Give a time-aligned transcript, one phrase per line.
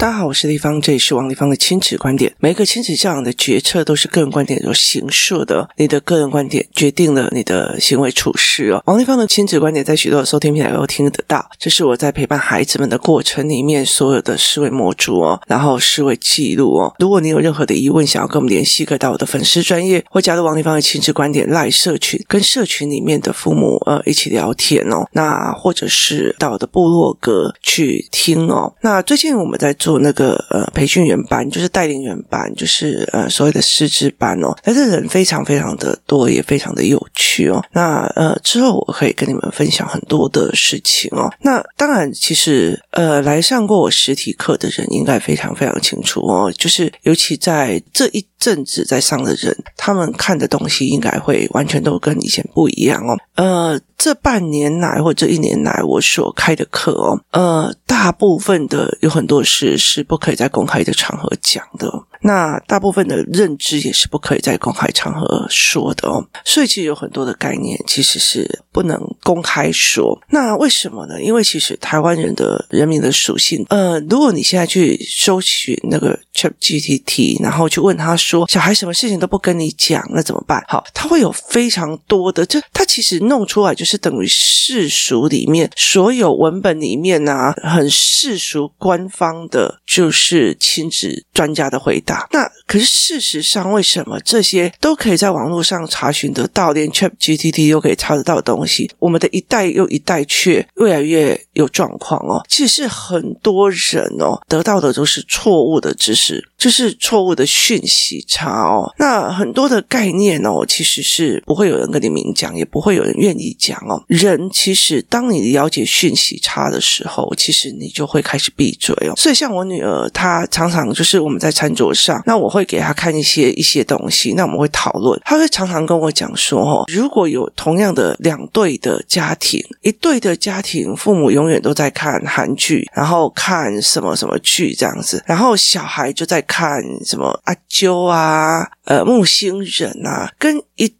[0.00, 2.34] 大家好，我是丽芳，这里是王丽芳的亲子观点。
[2.38, 8.82] 每一个亲子教养的决策都是个人观点所形塑的，你的个人观点决定了你的行为处事哦。
[8.86, 16.94] 王丽芳的亲子观点在许多的收听平台都听得到，这是我在陪伴孩子们的过程里面所有的思维模组哦，然后思维记录哦。
[16.98, 25.06] 如果你有任何的疑问，想要跟我们联系，可以到我的粉丝专业或加入王丽芳的亲子观点赖社群，跟社群里面的父母呃一起聊天哦。
[25.12, 28.72] 那或者是到我的部落格去听哦。
[28.80, 29.89] 那最近我们在做。
[29.90, 37.60] 做那个呃培训员班，就是带领员班，就是呃所谓的师资班哦，但是人非常非常的多，也非常的有趣哦。
[37.72, 41.28] 那呃之后我可以跟你们分享很多的事情哦。
[41.42, 53.16] 那当然，其实呃来上过我实体课的人应该非常非常清楚哦，就是尤其在这一正直在上的人，他们看的东西应该会完全都跟以前不一样哦。
[53.36, 59.60] 呃，这半年来或者这一年来我所开的课哦，呃，大部分的有很多事。
[59.76, 61.86] 是不可以在公开的场合讲的。
[62.22, 66.24] 那大部分的认知也是不可以在公开场合说的哦。
[66.44, 70.20] 所以其实有很多的概念其实是不能公开说。
[70.30, 71.20] 那为什么呢？
[71.22, 80.62] 因为其实台湾人的人民的属性，呃，如果你现在去搜寻那个 ChatGPT，然后去问他说，小孩什么事情都不跟你讲，那怎么办？
[80.68, 89.80] 好，他会有非常多的，这他其实弄出来就是等于世俗里面所有文本里面啊，很世俗官方的。
[89.86, 92.09] 就是亲子专家的回答。
[92.30, 102.44] 那可是事实上，为什么这些都可以在网络上查询得到，连 ChatGPT 都可以查得到的东西，我们的一代又一代却越来越有状况哦？
[102.48, 108.92] 其实是很多人哦得到的都是错误的知识，就是错误的讯息差哦。
[108.98, 114.02] 那很多的概念哦，其实是不会有人跟你明讲，也不会有人愿意讲哦。
[114.08, 119.14] 人其实当你了解讯息差的时候，其实你就会开始闭嘴哦。
[119.16, 119.70] 所以像我。
[119.70, 125.20] 女儿她常常就是我们在餐桌，上那我会给他看一些一些东西，那我们会讨论。
[125.24, 140.94] 他会常常跟我讲说：“哦，如果有同样的两对的家庭，一对的家庭父母永远都在看韩剧，然后看什么什么剧这样子，然后小孩就在看什么阿啾啊，呃，木星人啊，跟一。”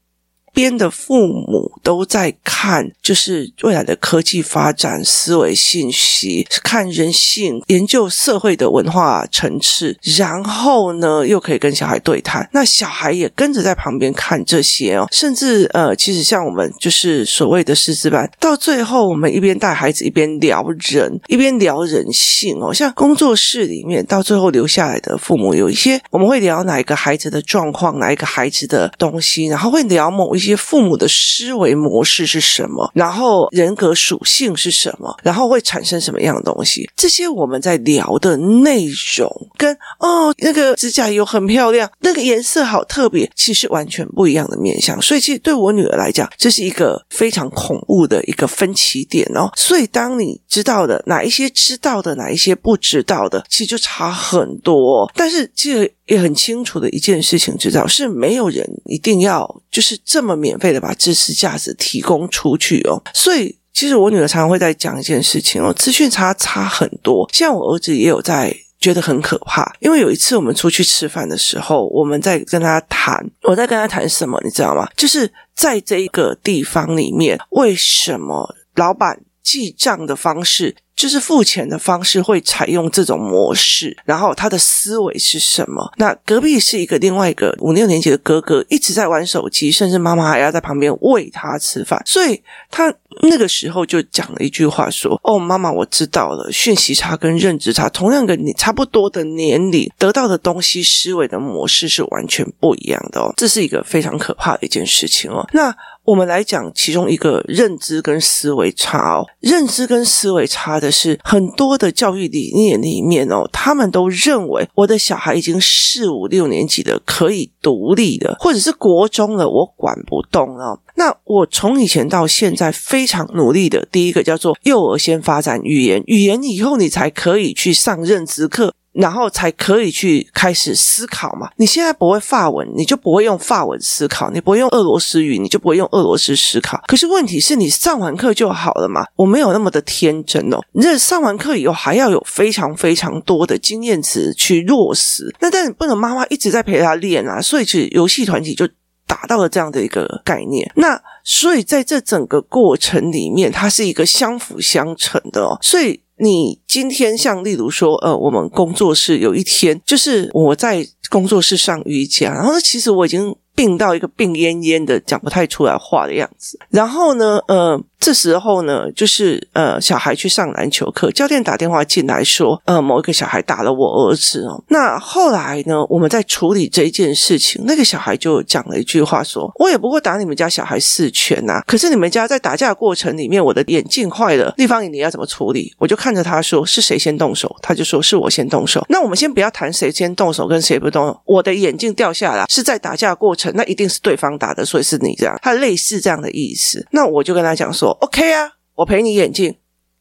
[0.52, 12.48] 边的父母都在看，就是未来的科技发展、思维信息，看人性、研究社会的文化层次，然后呢，又可以跟小孩对谈。
[12.52, 22.72] 那小孩也跟着在旁边看这些哦，甚至呃，其实像我们就是所谓的师资班，到最后我们一边带孩子一边聊人，一边聊人性哦。
[22.72, 30.56] 像工作室里面，到最后留下来的父母有一些，我们会聊哪一个孩子的状况，哪一个孩子的东西，然后会聊某一一些。
[30.70, 32.88] 父母的思维模式是什么？
[32.94, 35.12] 然后人格属性是什么？
[35.22, 36.88] 然后会产生什么样的东西？
[36.94, 38.86] 这些我们在聊的内
[39.16, 45.00] 容跟哦，那个指甲油很漂亮，那个颜色好特别，其实完全不一样的面相。
[45.00, 49.50] 所以，其实对我女儿来讲，这是一个非常恐怖的一个分歧点哦。
[49.56, 55.10] 所以，当你知道的哪一些知道的，哪一些不知道的，其实就差很多。
[55.16, 55.90] 但是，其实。
[56.10, 63.02] 也很清楚的一件事情，知道是没有人一定要就是这么免费的把知识价值提供出去哦。
[63.14, 67.28] 所以，其实我女儿常常会在讲一件事情哦，资讯差差很多。
[67.32, 74.88] 像我儿子也有在觉得很可怕，因为有一次我们出去吃饭的时候，我们在跟他谈，我在跟他谈什么，你知道吗？
[74.96, 80.76] 就是在这个地方里面，为什么老板记账的方式？
[81.00, 85.90] 就是付钱的方式会采用这种模式，然后他的思维是什么？
[85.96, 105.74] 那隔壁是一个另外一个五六年级的哥哥，一直在玩手机，甚至妈妈还要在旁边喂他吃饭，所以他那个时候就讲了一句话说：“哦，妈妈，我知道了，讯息差跟认知差，同样跟你差不多的年龄得到的东西，思维的模式是完全不一样的哦，这是一个非常可怕的一件事情哦。”那
[106.10, 110.90] 我们来讲其中一个认知跟思维差哦，认知跟思维差的。
[110.90, 120.80] 是很多的教育理念里面哦，他们都认为我的小孩已经四五六年级的可以独立的，或者是国中了，我管不动了。
[120.96, 128.74] 那我从以前到现在非常努力的，第一个叫做幼儿先发展语言，语言以后你才可以去上认知课。
[128.92, 131.48] 然后才可以去开始思考嘛。
[131.56, 136.82] 你现在不会法文，你就不会用法文思考；你不会用俄罗斯语，你就不会用俄罗斯思考。
[136.86, 139.04] 可是问题是你上完课就好了嘛？
[139.14, 140.58] 我没有那么的天真哦。
[140.72, 145.32] 你这上完课以后还要有非常非常多的经验值去落实。
[145.40, 147.40] 那但不能妈妈一直在陪他练啊。
[147.40, 148.66] 所以其实游戏团体就
[149.06, 150.68] 达到了这样的一个概念。
[150.74, 155.56] 那所以在这整个过程里面，它是一个相辅相成的哦。
[155.62, 156.00] 所以。
[156.20, 166.58] 你今天像例如说，呃，我们工作室有一天，就是我在工作室上瑜伽，然后，其实我已经病到一个病恹恹的，讲不太出来话的样子。
[166.70, 167.82] 然后呢，呃。
[168.00, 174.64] 这时候呢，就是呃，小孩去上篮球课，教练打电话进来说，呃，某一个小孩打了我儿子哦。
[174.68, 185.74] 那后来呢，我们在处理这一件事情，那个小孩就讲了一句话说，我也不过打你们家小孩四拳呐，可是你们家在打架过程里面，我的眼镜坏了，立方你要怎么处理？
[185.76, 187.54] 我就看着他说，是谁先动手？
[187.60, 188.82] 他就说是我先动手。
[188.88, 196.86] 那我们先不要谈谁先动手跟谁不动，我的眼镜掉下来是在打架过程，那一定是对方打的，所以是你这样，他类似这样的意思。
[196.92, 197.89] 那我就跟他讲说。
[197.92, 199.56] OK 啊，我赔你眼镜，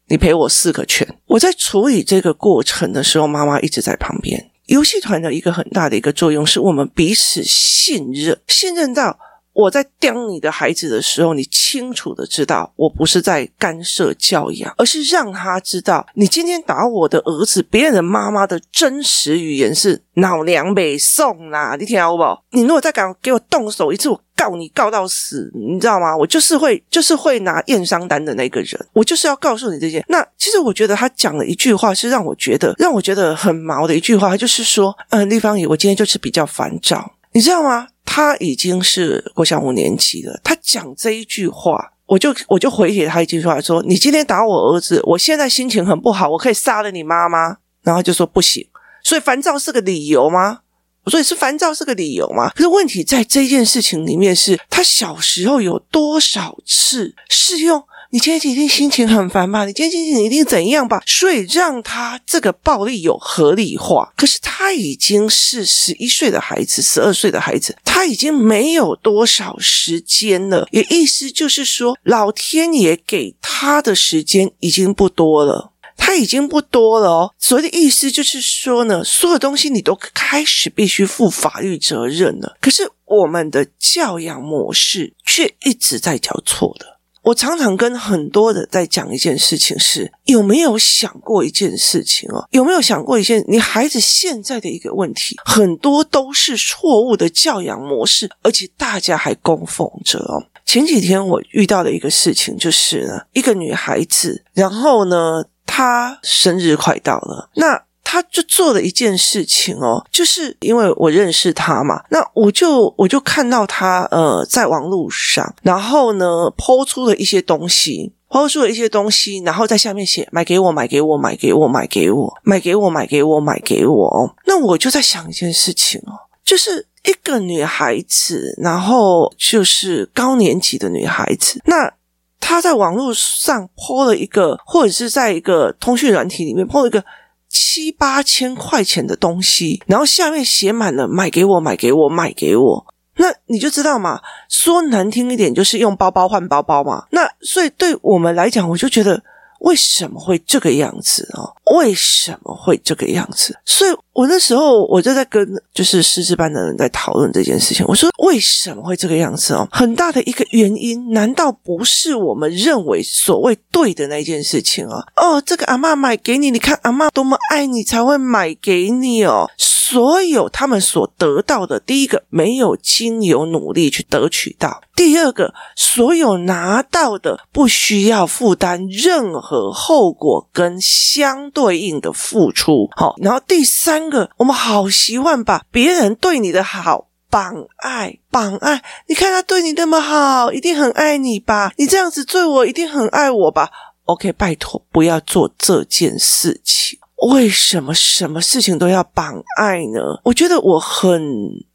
[0.07, 1.07] 你赔我四个圈。
[1.25, 4.51] 我在处理这个过程的时候，妈妈一直在旁边。
[4.68, 9.18] 游戏团的一个很大的一个作用是我们彼此信任，信任到。
[9.53, 22.23] 我在刁你的孩子的时候，你清楚的知道，我不是在干涉教养，而是让他知道，你今天打我的儿子，别人的妈妈的真实语言是老娘没送啦，你听好不？
[22.51, 26.15] 你如果再敢给我动手一次，我告你告到死，你知道吗？
[26.15, 30.03] 我就是会， 就是会拿验伤单的那个人，我就是要告诉你这些。
[30.07, 37.87] 那其实我觉得他讲了一句话，是让我觉得让我觉得很毛的一句话，就是说，嗯，立方宇，我今天就是比较烦躁，你知道吗？
[38.05, 48.67] 他已经是国小五年级了，他讲这一句话，我就我就回给他一句话说：“你今天打我儿子，我现在心情很不好，我可以杀了你妈妈。”然后就说不行，
[49.03, 50.61] 所以烦躁是个理由吗？
[51.05, 52.49] 我说是烦躁是个理由吗？
[52.49, 57.81] 可是问题在这件事情里面是，他小时候有多少次是用？
[58.11, 59.65] 你今天一定心情很烦吧？
[59.65, 61.03] 你今天心情一定怎样吧？
[61.06, 64.11] 所以让他这个暴力有合理化。
[64.17, 70.67] 可是他已经是十一岁的孩子，十二岁的孩子，他已经没有多少时间了。
[70.71, 77.35] 也意思就是说，老天爷给他的时间已经不多了，他已经不多了哦。
[77.38, 82.57] 所谓的意思就是说呢，所有东西你都开始必须负法律责任了。
[82.59, 86.97] 可是我们的教养模式却一直在教错的。
[87.21, 92.48] 我常常跟很多人在讲一件事情是，有没有想过一件事情哦？
[92.51, 100.44] 有没有想过一件你孩子现在的一个问题，很多都是错误的教养模式，而且大家还供奉着哦。
[100.66, 107.83] 前几天我遇到的一个事情就是呢，一个女孩子，然后呢，她生日快到了，那。
[108.03, 124.35] 他就做了一件事情哦，就是因为我认识他嘛，那我就我就看到他呃在网络上，然后呢抛出了一些东西，抛出了一些东西，然后在下面写买给我，买给我，买给我，买给我，买给我，买给我，买给我。
[124.47, 131.93] 那我就在想一件事情哦，就是一个女孩子，然后就是高年级的女孩子，那
[132.39, 137.05] 她在网络上抛了一个，或者是在一个通讯软体里面抛了一个。
[137.49, 142.85] 七八千块钱的东西，然后下面写满了“买给我，买给我，买给我”，
[143.17, 144.21] 那你就知道嘛。
[144.47, 147.05] 说难听一点，就是用包包换包包嘛。
[147.11, 149.21] 那所以对我们来讲，我就觉得。
[149.59, 151.53] 为什么会这个样子哦？
[151.77, 153.57] 为什么会这个样子？
[153.65, 157.85] 所以我那时候我就在跟就是师资班的人在讨论这件事情。
[157.88, 159.67] 我说为什么会这个样子哦？
[159.71, 165.06] 很大的一个原因，难道不是我们认为所谓对的那件事情啊？
[165.15, 169.49] 哦，这个阿嬷买给你，你看阿嬷多么爱你才会买给你哦。
[169.89, 182.87] 所有他们所得到的，第一个没有经由努力去得取到；第二个，所有拿到的不需要负担任何后果跟相对应的付出。
[182.95, 188.83] 好，然后第三个，我们好习惯把别人对你的好绑爱绑爱。
[189.07, 191.71] 你看他对你那么好，一定很爱你吧？
[191.77, 193.71] 你这样子对我，一定很爱我吧
[194.05, 196.99] ？OK，拜托，不要做这件事情。
[197.28, 199.99] 为什么什么事情都要绑爱呢？
[200.23, 201.21] 我觉得我很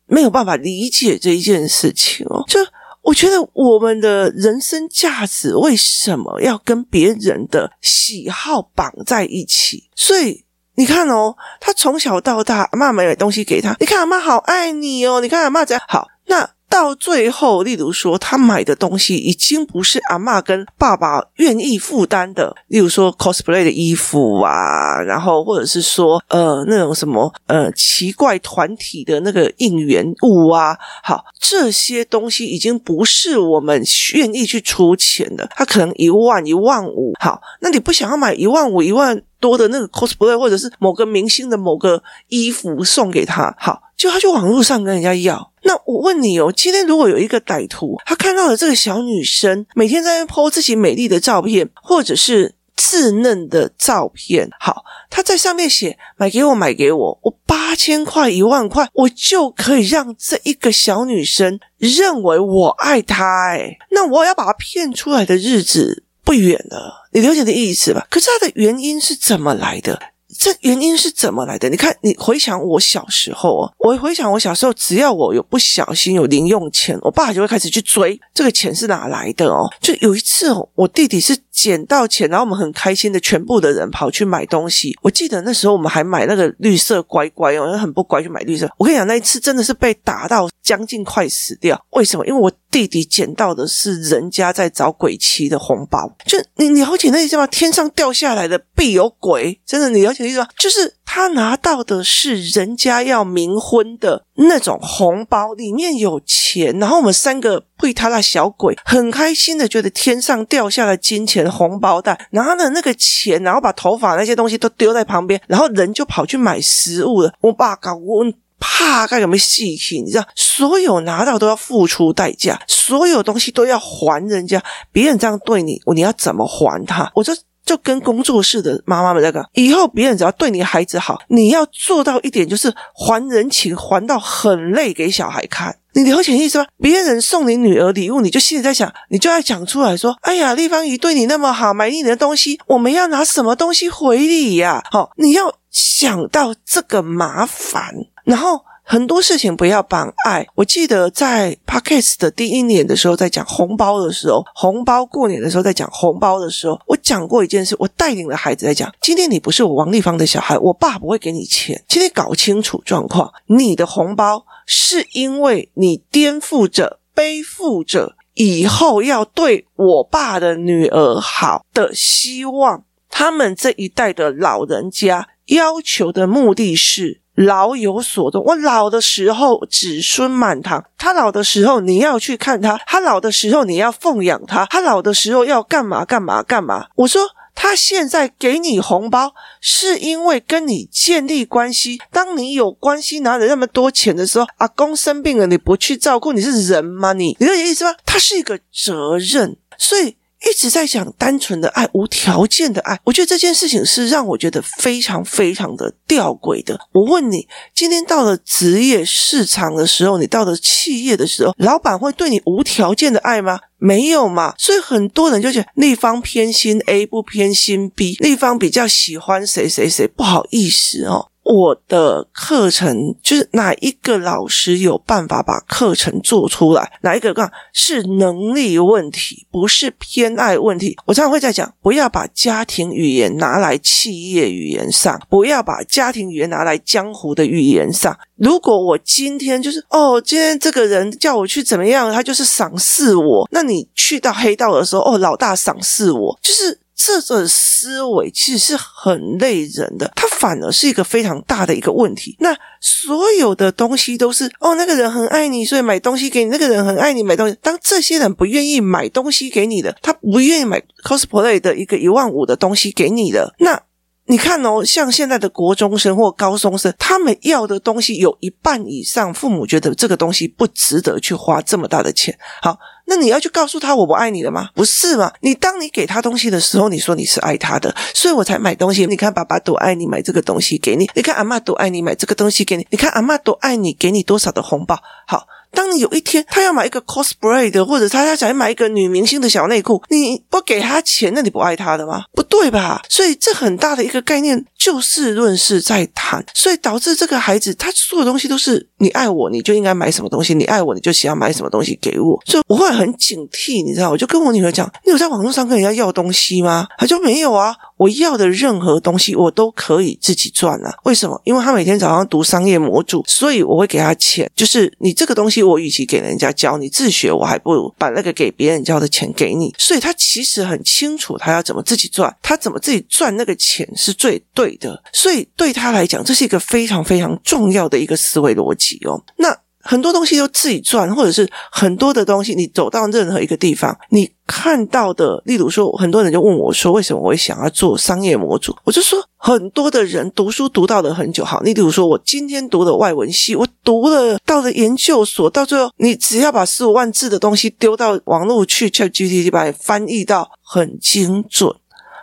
[0.06, 2.42] 没有办法理解这一件事情哦。
[2.48, 2.60] 就
[3.02, 9.90] 我觉得我们的人生价值为什么要跟别人的喜好绑在一起？
[9.94, 10.44] 所以
[10.76, 16.53] 你看哦，他从小到大，阿妈买东西给他，你看阿嬷好爱你哦，你看阿嬷怎样好那。
[16.68, 33.82] 到最后，例如说，他买的东西已经不是阿嬷跟爸爸愿意负担的，例如说 cosplay 的衣服啊，然后或者是说，呃，那种什么呃奇怪团体的那个应援物啊，好，这些东西已经不是我们
[34.14, 35.48] 愿意去出钱的。
[35.54, 45.52] 他可能一万、一万五，好，那你不想要买一万五、一万多的那个 cosplay，或者是某个明星的某个衣服送给他，好，就他去网络上跟人家要。
[45.64, 54.48] 那我问你哦，今天如果有一个歹徒，他看到了这个小女生每天在那 po 自己美丽的照片，或者是稚嫩的照片。
[54.60, 63.24] 好，他在上面写买给我，买给我，我八千块、一万块，我就可以让这一个小女生认为我爱她。
[63.52, 68.06] 哎，那我要把她骗出来的日子不远了，你了解的意思吧？
[68.10, 70.00] 可是它的原因是怎么来的？
[70.38, 71.68] 这原因是怎么来的？
[71.68, 79.68] 你看，你回想我小时候啊，我回想我小时候，只要我有不小心有零用钱，我爸就会开始去追这个钱是哪来的哦。
[79.80, 84.92] 就有一次哦，我弟弟是捡到钱，然后我们很开心的全部的人跑去买东西。
[85.00, 88.68] 我记得那时候我们还买那个绿色乖乖哦，很不乖去买绿色。
[88.76, 91.80] 我跟你讲，那一次真的是被打到将近快死掉。
[91.90, 92.26] 为什么？
[92.26, 96.12] 因为我弟弟捡到的是人家在找鬼妻的红包。
[96.26, 97.46] 就你了解那意思吗？
[97.46, 100.48] 天上掉下来的必有鬼，真的你了解意思吗。
[100.58, 117.32] 就是他拿到的是人家要冥婚的那种红包，里面有钱，然后我们三个会他那小鬼很开心的觉得天上掉下了金钱红包袋，拿了那个钱，然后把头发那些东西都丢在旁边，然后人就跑去买食物了。
[117.42, 118.24] 我爸搞我
[118.58, 127.12] 怕该有没有细气，你知道，所有拿到都要付出代价，所有东西都要还人家，别人这样对你，你要怎么还他？
[127.14, 127.32] 我说。
[127.64, 135.76] 就跟工作室的妈妈们在讲，以后别人只要对你孩子好，你要做到一点，就是还人情，还到很累给小孩看。
[135.94, 136.66] 你了解意思吗？
[136.78, 147.94] 别人送你女儿礼物，你就心里在想，你就要讲出来说：“哎呀，丽芳姨对你那么好，买你的东西，我们要拿什么东西回礼呀？”好，你要想到这个麻烦，
[148.24, 148.64] 然后。
[148.86, 150.46] 很多事情不要绑爱。
[150.54, 157.74] 我记得在 Podcast 的第一年的时候，在讲红包的时候，红包过年的时候，在讲红包的时候，我讲过一件事。
[157.78, 161.82] 我带领了孩子在讲：今天你不是我王丽芳的小孩，我爸不会给你钱。
[161.88, 172.84] 请你搞清楚状况，你的红包是因为你颠覆着、背负着以后要对我爸的女儿好的希望。
[173.08, 177.22] 他们这一代的老人家要求的目的是。
[177.34, 186.86] 老有所终，我老的时候子孙满堂，他老的时候你要去看他，他老的时候你要奉养他，他老的时候要干嘛干嘛干嘛。
[186.94, 187.22] 我说
[187.54, 192.00] 他现在给你红包，是因为跟你建立关系。
[192.12, 197.12] 当你有关系拿了那么多钱的时候，阿公生病了你不去照顾，你是人吗？
[197.12, 197.94] 你你有意思吗？
[198.06, 200.16] 他是一个责任，所以。
[200.50, 206.78] 一直在讲单纯的爱、无条件的爱，我觉得这件事情是让我觉得非常非常的吊诡的。
[206.92, 213.58] 我问你，今天到了职业市场的时候，你到了企业的时候，老板会对你无条件的爱吗？
[213.78, 214.54] 没有嘛。
[214.56, 221.30] 所以很多人就觉得丽芳偏心 A 不偏心 B，那方比较喜欢谁谁谁，不好意思哦。
[221.44, 226.98] 我的课程就是哪一个老师有办法把课程做出来？
[227.02, 230.96] 哪一个讲是能力问题，不是偏爱问题。
[231.04, 238.18] 我常常会在讲，不要把家庭语言拿来企业语言上，不要把家庭语言拿来江湖的语言上。
[238.36, 243.46] 如果我今天就是哦，今天这个人叫我去怎么样，他就是赏识我。
[243.52, 246.78] 那你去到黑道的时候，哦，老大赏识我，就是。
[246.96, 252.36] 这种思维其实是很累人的，它反而是一个非常大的一个问题。
[252.38, 257.56] 那所有的东西都是哦，那个人很爱你，所以买东西给你；那个人很爱你，买东西。
[257.60, 263.82] 当这些人不愿意买东西给你的，他不愿意买 cosplay 的一个一万五的东西给你的，那
[264.26, 272.38] 你看哦，像现在的国中生或高中生，他们要的东西有一半以上，父母觉得这个东西不值得去花这么大的钱。
[272.62, 272.78] 好。
[273.06, 274.70] 那你要去告诉他我不爱你了吗？
[274.74, 275.30] 不是嘛？
[275.40, 279.04] 你当你给他东西的时候，你说你是爱他的，所以我才买东西。
[279.04, 284.98] 你看爸爸多爱你，买这个东西给你；你看阿嬷多爱你，买这个东西给你；你看阿嬷多爱你，给你多少的红包。
[285.26, 285.46] 好。
[285.74, 292.24] 当你有一天他要买一个 cosplay 的，或者他他想要买一个女明星的小内裤，你不给他钱，那你不爱他的吗？
[292.32, 293.02] 不对吧？
[293.08, 302.40] 所以这很大的一个概念，就事论事在谈，所以导致这个孩子他所有东西都是你爱我，你就应该买什么东西；你爱我，你就想要买什么东西给我。
[302.46, 306.86] 所以我会很警惕，你知道，我就跟我女儿讲：你有在网络上跟人家要东西吗？
[306.98, 307.74] 她就没有啊。
[307.96, 310.94] 我要的任何东西，我都可以自己赚啊。
[311.04, 311.40] 为什么？
[311.44, 314.50] 因为他每天早上读商业模组，所以我会给他钱。
[314.54, 319.74] 就是你这个东西，我与其给人家教，你自学，我还不如把那个给别人教的钱给你。
[319.78, 325.02] 所以他其实很清楚，他要怎么自己赚，他怎么自己赚那个钱是最对的。
[325.12, 329.22] 所以对他来讲，这是一个非常非常重要的一个思维逻辑哦。
[329.36, 329.63] 那。
[329.84, 338.74] 很多东西都自己赚，或者是很多的东西，你走到任何一个地方，你看到的，例如说，很多人就问我说，为什么我会想要做商业模组？
[338.84, 351.70] 我就说，很多的人读书读到了很久，好，你比如说，我今天读的外文系，我读了到了研究所，到最后，你只要把十五万字的东西丢到网络去，ChatGPT 把它翻译到很精准。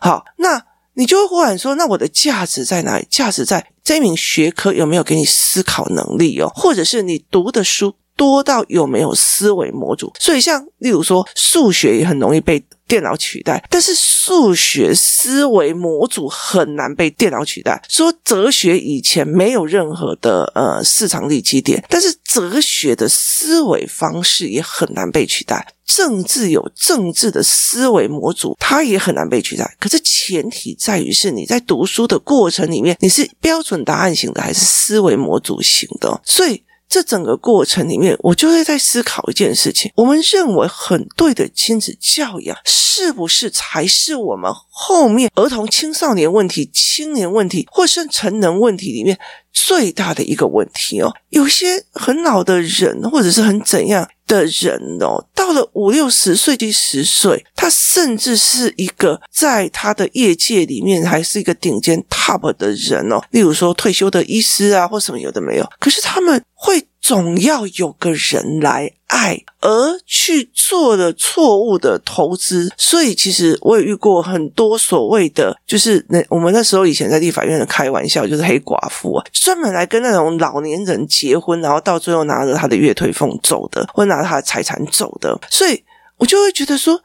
[0.02, 0.64] 好，那
[1.02, 3.08] 你就会忽然说，那我的价值在哪里？
[3.10, 6.48] 价值在这一门学科有没有给你思考能力哦？
[6.54, 10.14] 或者是你读的书多到有没有思维模组？
[10.20, 12.64] 所以像例如说，数学也很容易被。
[12.92, 17.82] 电脑取代，但是数学思维模组很难被电脑取代。
[17.88, 25.66] 说哲学以前没有任何的呃市场利基点，但是哲学的思维方式也很难被取代。
[25.86, 29.74] 政治有政治的思维模组，它也很难被取代。
[29.80, 36.20] 可是前提在于是你在读书的过程里面，你是标准答案型的还是思维模组型的？
[36.26, 36.62] 所以。
[36.92, 49.18] 这整个过程里面，我就会在思考一件事情：我们认为很对的亲子教养，是不是才是我们后面儿童、青少年问题、青年问题，或是成人问题里面
[49.52, 51.14] 最大的一个问题哦？
[51.30, 63.22] 有些很老的人，或者是很怎样的人哦，到了五六十岁、七十岁，他甚至是一个在他的业界里面还是一个顶尖 top 的人哦。
[63.32, 66.86] 例如说退休的医师啊，或什么有的没有，可是他们会。
[67.02, 72.72] 总要有个人来爱，而去做了错误的投资。
[72.78, 85.38] 所以，其实我也遇过很多所谓的，就是那我们那时候以前在立法院的开玩笑，就是黑寡妇啊，专门来跟那种老年人结婚，然后到最后拿着他的月退俸走的，或拿他的财产走的。
[85.50, 85.84] 所以
[86.18, 87.02] 我就会觉得说。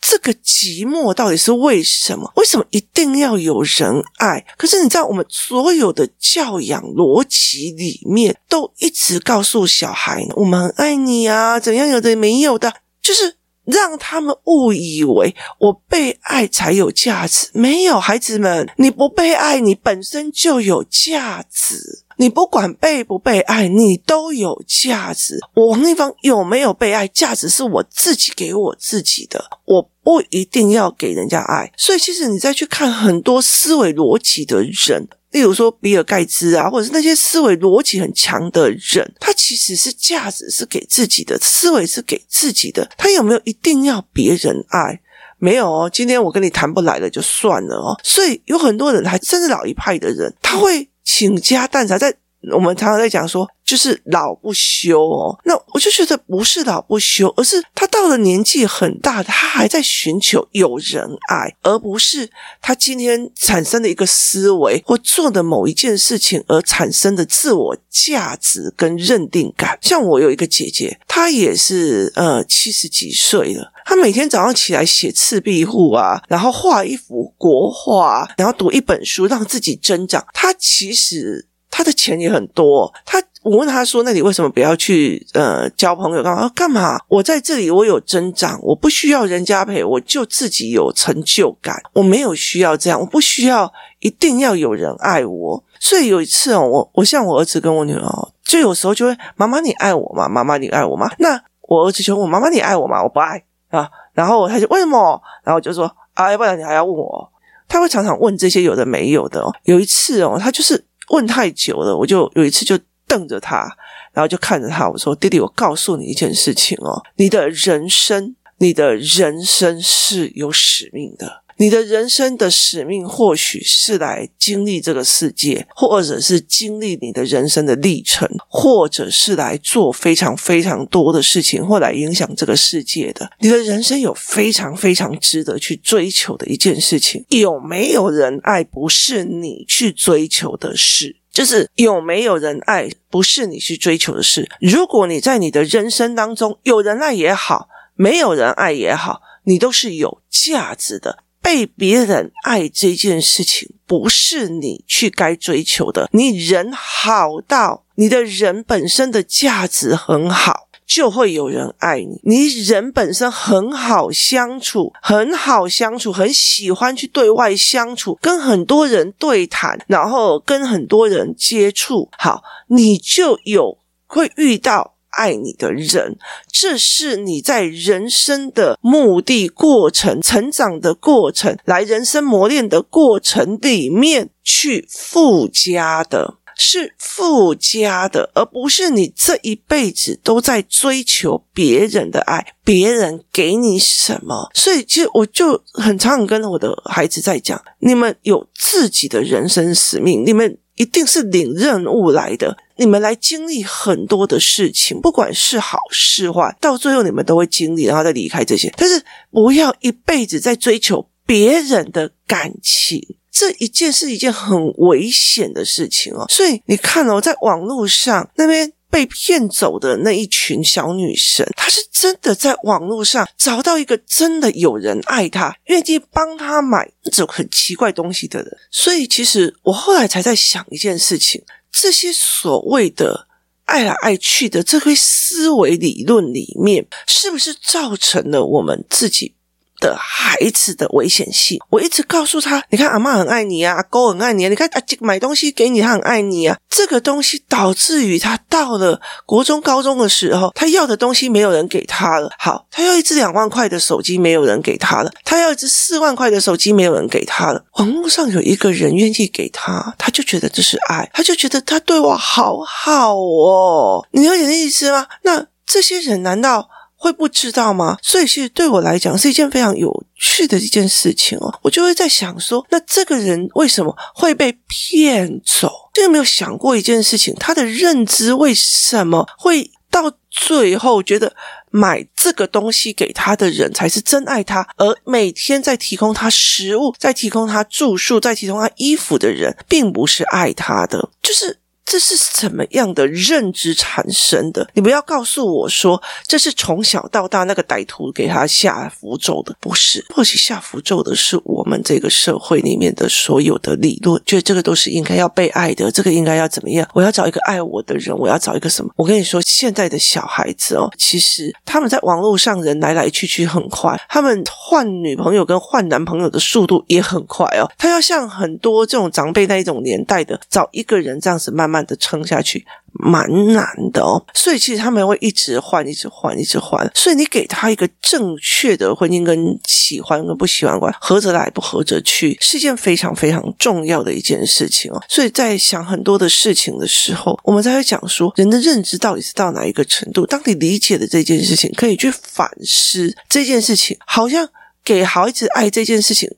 [0.00, 2.32] 这个寂寞到底是为什么？
[2.36, 4.44] 为什么一定要有人爱？
[4.56, 17.50] 可是你知道，我们所有的教养逻辑里面都一直告诉小孩：“我们很爱你啊，怎样有的没有的，就是让他们误以为我被爱才有价值。
[17.52, 25.38] 没有，孩子们，你不被爱，你本身就有价值。”你不管被不被爱，你都有价值。
[25.54, 31.72] 我王丽芳有没有被爱，价值是我自己给我自己的，我不一定要给人家爱。
[31.78, 42.86] 所以，其实你再去看很多思维逻辑的人，例如说比尔盖茨啊，或者是那些思维逻辑很强的人，他其实是价值是给自己的，思维是给自己的。
[42.98, 45.00] 他有没有一定要别人爱？
[45.38, 45.88] 没有哦。
[45.90, 47.98] 今天我跟你谈不来了，就算了哦。
[48.04, 50.86] 所以有很多人还真是老一派的人，他会。
[51.12, 52.14] 请家荡产，在
[52.52, 55.38] 我们常常在讲说，就是老不休哦。
[55.44, 62.30] 那我就觉得不是老不休，而是他到了年纪很大，他还在寻求有人爱，而不是
[62.62, 69.78] 他今天产生的一个思维或做的某一件事情而产生的自我价值跟认定感。
[69.82, 80.26] 像我有一个姐姐，她也是呃七十几岁了，她每天早上起来写赤壁赋啊，然后画一幅国画，然后读一本书，让自己增长。
[80.32, 81.49] 她其实。
[81.70, 86.48] 他的钱也很多，他我问他说：“那你为什么不要去呃交朋友干嘛？
[86.54, 86.98] 干嘛？
[87.08, 95.64] 我在这里我有增长，我不需要人家陪，我就自己有成就感，我没有需要这样，我不需要一定要有人爱我。
[95.78, 100.28] 所以有一次哦，我我像我儿子跟我女儿，就有时候就会妈妈你爱我吗？
[100.28, 101.10] 妈妈你爱我吗？
[101.18, 103.02] 那我儿子就问我妈妈你爱我吗？
[103.02, 103.88] 我不爱啊。
[104.12, 105.22] 然后他就为什么？
[105.44, 107.30] 然后就说啊，要不然你还要问我？
[107.68, 109.54] 他会常常问这些有的没有的哦。
[109.62, 110.84] 有一次哦，他就是。
[111.10, 113.68] 问太久了，我就有一次就瞪着他，
[114.12, 121.42] 然后就看着他，我说：“弟弟，我告诉你一件事情哦，你的人生，你的人生是有使命的。
[121.60, 133.30] 你的人生的使命或许是来经历这个世界，或者是经历你的人生的历程，或者是来做非常非常多的事情，或来影响这个世界的。
[133.40, 137.26] 你的人生有非常非常值得去追求的一件事情。
[137.28, 144.50] 有没有人爱，不是你去追求的事，就是有没有人爱，不是你去追求的事。
[144.62, 151.18] 如果你在你的人生当中有人爱也好，没有人爱也好，你都是有价值的。
[151.42, 156.08] 被别人爱这件事情，不是你去该追求的。
[156.12, 162.20] 你人好到你的人本身的价值很好，就会有人爱你。
[162.24, 174.94] 你人本身很好相处，很好相处，很喜欢去对外相处，跟很多人对谈，然后跟很多人接触，好，你就有会遇到。
[175.10, 176.16] 爱你的人，
[176.50, 194.50] 这是你在人生的目的过程、成长的过程、来人生磨练的过程里面去附加的，是附加的，而不是你这一辈子都在追求别人的爱，别人给你什么。
[194.54, 200.58] 所以，其实我就很常跟我的孩子在讲：你们有自己的人生使命，你们。
[200.76, 208.72] 一定是领任务来的，你们来经历很多的事情，不管是好是坏，到最后你们都会经历，然后再离开这些。
[208.74, 213.16] 但是不要一辈子在追求别人的感情。
[213.30, 228.50] 这一件是一件很危险的事情哦，所以你看哦，在网络上那边被骗走的那一群小女生，她是真的在网络上找到一个真的有人爱她，愿意帮她买那种很奇怪东西的人。
[228.70, 233.28] 所以，其实我后来才在想一件事情：这些所谓的
[233.64, 239.34] 爱来爱去的这个思维理论里面，是不是造成了我们自己
[239.80, 244.48] 的孩子的危险性，我一直告诉他：你看，阿妈很爱你啊，阿公很爱你啊。
[244.48, 246.56] 你看，啊，买东西给你，他很爱你啊。
[246.68, 252.30] 这个东西导致于他到了国中、高中的时候，他要的东西没有人给他了。
[252.38, 257.64] 好，他要一支两万块的手机，没有人给他了；他要一支四万块的手机，没有人给他了。
[257.72, 264.06] 网络上有一个人愿意给他，他就觉得这是爱，他就觉得他对我好好哦。
[264.12, 265.06] 你有点意思吗？
[265.22, 266.68] 那这些人难道？
[267.02, 267.96] 会不知道吗？
[268.02, 271.58] 所以其实对我来讲是一件非常有趣的一件事情哦。
[271.62, 275.72] 我就会在想说，那这个人为什么会被骗走？
[275.94, 277.34] 就有没有想过一件事情？
[277.40, 281.34] 他的认知为什么会到最后觉得
[281.70, 291.59] 买这个东西给他的人才是真爱他，而每天在提供他食物、在提供他住宿、在提供他衣服的人，并不是爱他的，就是。
[291.90, 294.70] 这是怎么样的认知产生的？
[294.74, 300.06] 你不要告诉我说这是从小到大那个歹徒给他下符咒的，不是。
[300.14, 306.88] 或许下符咒的是我们这个社会里面的所有的理论，觉得这个都是应该要被爱的，这个应该要怎么样？
[306.94, 308.92] 我要找一个爱我的人，我要找一个什么？
[308.94, 317.68] 我跟你说，现在的小孩子哦，其实他们在网络上人来来去去很快，他们换女朋友跟换男朋友的速度也很快哦。
[317.76, 326.90] 他要像很多这种长辈那一种年代的，找一个人这样子慢慢的撑下去蛮难的哦，所以其实他们会一直换，一直换，一直换。
[326.94, 335.00] 所以你给他一个正确的婚姻跟喜欢跟不喜欢观，合着来不合着去，是一件非常非常重要的一件事情哦。
[335.08, 340.26] 所以在想很多的事情的时候，我们才会讲说，人的认知到底是到哪一个程度？
[340.26, 344.48] 当你理解了这件事情，可以去反思这件事情，好像
[344.84, 346.28] 给孩子爱这件事情。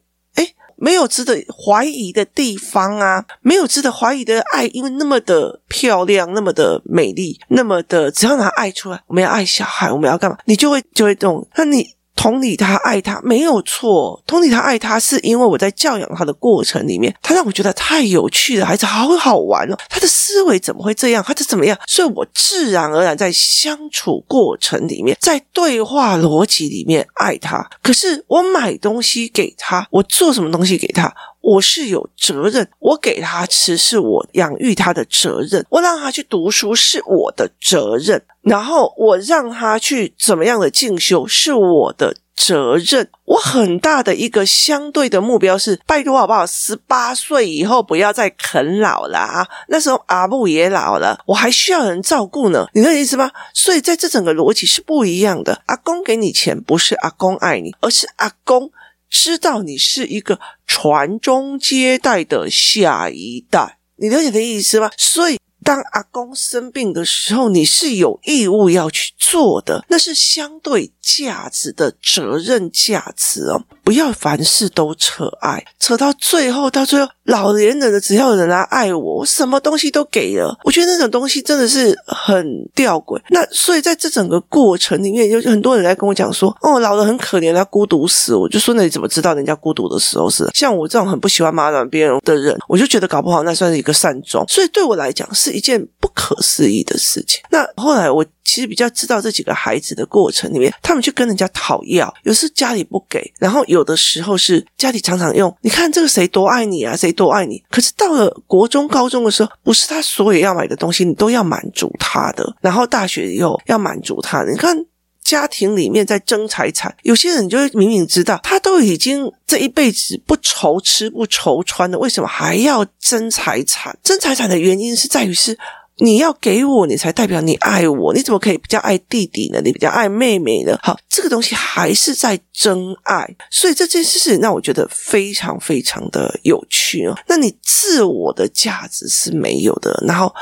[0.83, 10.37] 没有值得怀疑的地方啊，没有值得怀疑的爱，因为那么的漂亮，那么的美丽，那么的，只要拿爱出来，我们要爱小孩，我们要干嘛？
[10.47, 11.95] 你就会就会动，那你。
[12.15, 19.77] 同理他爱他没有错，同理他爱他是因为我在教养他的过程里面，他让我觉得太有趣了，孩子好好玩哦。
[19.89, 21.25] 他的思维怎么会这样？
[21.27, 21.79] 他是怎么样？
[21.87, 27.69] 所以我自然而然在相处过程里面，在对话逻辑里面爱他。
[27.83, 31.13] 可是我买东西给他，我做什么东西给他？
[31.43, 43.09] 我是有责任，我给他吃是我养育他的责任，我让他去读书是我的责任，然后我让他去怎么样的进修是我的责任。
[43.25, 46.47] 我很大的一个相对的目标是，拜托好不好？
[46.47, 49.49] 十八岁以后不要再啃老了啊！
[49.69, 53.31] 那时候阿布也老了，我还需要人照顾呢，你的意思吗？
[53.53, 55.63] 所以在这整个逻辑是不一样的。
[55.67, 58.71] 阿公给你钱，不是阿公爱你，而是阿公。
[59.09, 60.41] 知道你是一个
[60.75, 64.91] 传宗接代的下一代，你了解的意思吗？
[64.97, 73.63] 所以，当阿公生病的时候，你是有义务要去做的，那是相对价值的责任价值哦。
[73.85, 77.11] 不要凡事都扯爱，扯到最后，到最后。
[77.27, 80.59] 老年人的只要有人来爱我，我什么东西都给了。
[80.65, 83.21] 我觉得那种东西真的是很吊诡。
[83.29, 94.45] 那所以在这整个过程里面，有很多人来跟我讲说：“哦，老了很可怜，他孤独死。”我就说：“那你怎么知道人家孤独的时候是像我这种很不喜欢麻烦别人的人？”我就觉得搞不好那算是一个善终。
[94.49, 97.41] 所以对我来讲是一件不可思议的事情。
[97.51, 98.27] 那后来我。
[98.45, 105.53] 其实比较知道这几个孩子的过程里面，他们去跟人家讨要，有时家里不给，然后有的时候是家里常常用。
[105.63, 107.63] 你看这个谁多爱你啊，谁多爱你。
[107.71, 112.55] 可是到了国中、高中的时候，不是他所有要买的东西，你都要满足他的。
[112.61, 114.45] 然后大学以后要满足他。
[114.45, 114.77] 你看
[115.25, 123.99] 家庭里面在争财产，有些人就会明明知道他都已经这一辈子不愁吃不愁穿的，为什么还要争财产？
[124.03, 125.59] 争财产的原因是在于是。
[125.99, 128.15] 你要给我，你才代表你爱我。
[128.15, 129.61] 你怎么可以比较爱弟弟呢？
[129.63, 130.77] 你比较爱妹妹呢？
[130.83, 137.15] 好，这个东西还是在争爱，所以这件事情让我觉得非常非常的有趣哦。
[137.29, 140.35] 那你自我的价值是没有的，然后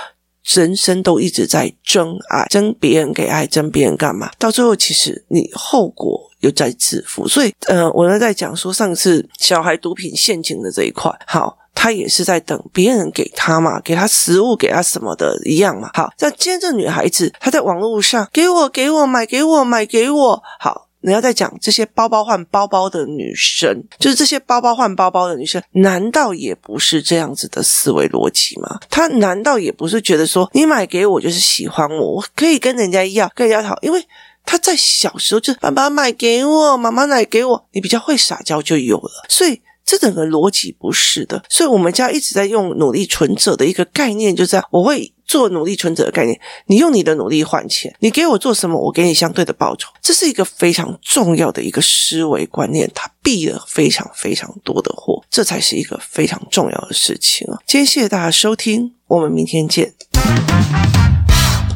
[0.44, 4.30] 人生都一直在争爱，争别人给爱，争别人干嘛？
[4.38, 7.28] 到最后，其实你后果又在自负。
[7.28, 11.58] 所以，呃，我呢在讲说上次小孩毒品陷阱的这一块，好。
[11.74, 15.90] 他也是在等别人给他嘛，给他食物，给他什么的一样嘛。
[15.94, 20.42] 好，像今天这女孩子，她在网络上给我，给我买，给我买，给我。
[20.58, 28.78] 好，你要再讲这些包包换包包的女生，就是这些包包换包包的女生，难道也不是这样子的思维逻辑吗？
[28.90, 34.04] 她难道也不是觉得说，你买给我就是喜欢我，我可以跟人家要，跟人家讨，因为
[34.44, 39.62] 她在小时候就爸爸买给我，妈妈买给我，你比较会撒娇就有了，所以。
[39.90, 46.40] 这整个逻辑不是的，所以我们家一直在用努力存折的一个概念，就这样，我会做努力存折的概念。
[46.66, 49.88] 你用你的努力换钱，你给我做什么，我给你相对的报酬。
[50.00, 57.58] 这是一个非常重要的一个思维观念，它避了非常非常多的祸，这才是一个非常重要的事情啊！
[57.66, 59.92] 今天谢谢大家收听，我们明天见。